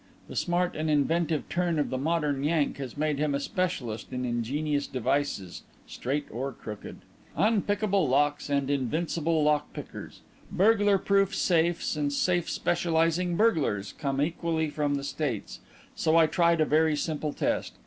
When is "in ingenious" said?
4.11-4.87